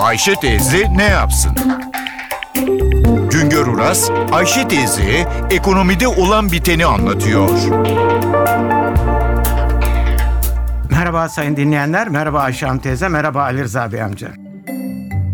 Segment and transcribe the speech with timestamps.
[0.00, 1.52] Ayşe teyze ne yapsın?
[3.30, 7.50] Güngör Uras, Ayşe teyze ekonomide olan biteni anlatıyor.
[10.90, 14.28] Merhaba sayın dinleyenler, merhaba Ayşe Hanım teyze, merhaba Ali Rıza Bey amca.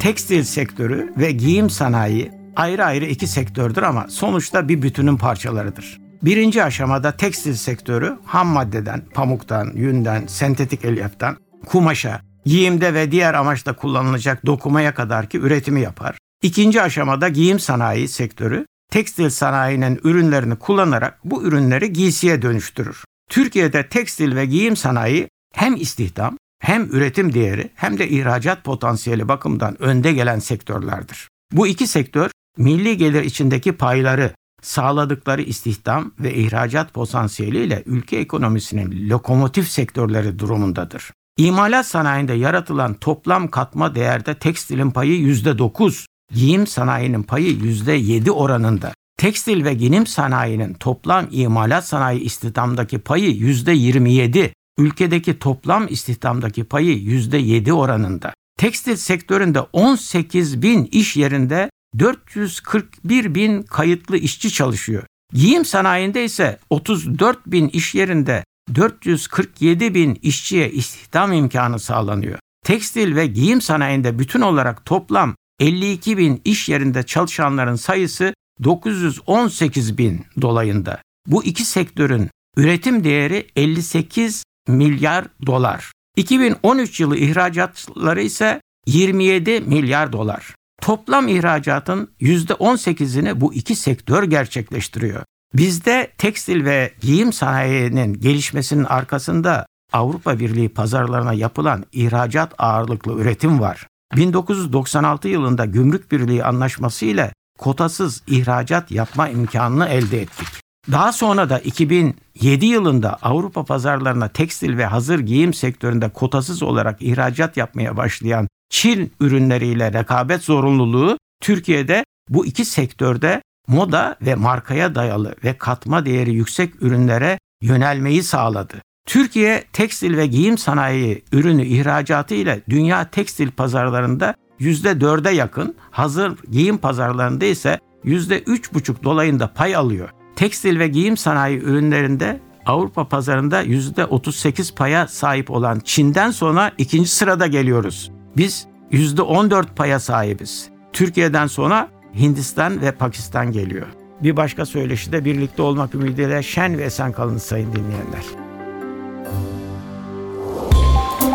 [0.00, 5.98] Tekstil sektörü ve giyim sanayi ayrı ayrı iki sektördür ama sonuçta bir bütünün parçalarıdır.
[6.22, 11.36] Birinci aşamada tekstil sektörü ham maddeden, pamuktan, yünden, sentetik elyaftan,
[11.66, 16.18] kumaşa, giyimde ve diğer amaçla kullanılacak dokumaya kadar ki üretimi yapar.
[16.42, 23.04] İkinci aşamada giyim sanayi sektörü tekstil sanayinin ürünlerini kullanarak bu ürünleri giysiye dönüştürür.
[23.30, 29.82] Türkiye'de tekstil ve giyim sanayi hem istihdam hem üretim değeri hem de ihracat potansiyeli bakımından
[29.82, 31.28] önde gelen sektörlerdir.
[31.52, 39.68] Bu iki sektör milli gelir içindeki payları sağladıkları istihdam ve ihracat potansiyeliyle ülke ekonomisinin lokomotif
[39.68, 41.10] sektörleri durumundadır.
[41.38, 48.94] İmalat sanayinde yaratılan toplam katma değerde tekstilin payı %9, giyim sanayinin payı %7 oranında.
[49.18, 57.72] Tekstil ve giyim sanayinin toplam imalat sanayi istihdamdaki payı %27, ülkedeki toplam istihdamdaki payı %7
[57.72, 58.34] oranında.
[58.58, 65.02] Tekstil sektöründe 18 bin iş yerinde 441 bin kayıtlı işçi çalışıyor.
[65.32, 72.38] Giyim sanayinde ise 34 bin iş yerinde 447 bin işçiye istihdam imkanı sağlanıyor.
[72.64, 80.26] Tekstil ve giyim sanayinde bütün olarak toplam 52 bin iş yerinde çalışanların sayısı 918 bin
[80.40, 81.02] dolayında.
[81.26, 85.92] Bu iki sektörün üretim değeri 58 milyar dolar.
[86.16, 90.54] 2013 yılı ihracatları ise 27 milyar dolar.
[90.82, 95.22] Toplam ihracatın %18'ini bu iki sektör gerçekleştiriyor.
[95.54, 103.86] Bizde tekstil ve giyim sanayinin gelişmesinin arkasında Avrupa Birliği pazarlarına yapılan ihracat ağırlıklı üretim var.
[104.16, 110.48] 1996 yılında Gümrük Birliği Anlaşması ile kotasız ihracat yapma imkanını elde ettik.
[110.92, 117.56] Daha sonra da 2007 yılında Avrupa pazarlarına tekstil ve hazır giyim sektöründe kotasız olarak ihracat
[117.56, 125.58] yapmaya başlayan Çin ürünleriyle rekabet zorunluluğu Türkiye'de bu iki sektörde moda ve markaya dayalı ve
[125.58, 128.74] katma değeri yüksek ürünlere yönelmeyi sağladı.
[129.06, 136.78] Türkiye tekstil ve giyim sanayi ürünü ihracatı ile dünya tekstil pazarlarında %4'e yakın, hazır giyim
[136.78, 140.08] pazarlarında ise %3,5 dolayında pay alıyor.
[140.36, 147.46] Tekstil ve giyim sanayi ürünlerinde Avrupa pazarında %38 paya sahip olan Çin'den sonra ikinci sırada
[147.46, 148.12] geliyoruz.
[148.36, 150.68] Biz %14 paya sahibiz.
[150.92, 151.88] Türkiye'den sonra
[152.18, 153.86] Hindistan ve Pakistan geliyor.
[154.22, 158.24] Bir başka söyleşide birlikte olmak ümidiyle şen ve esen kalın sayın dinleyenler.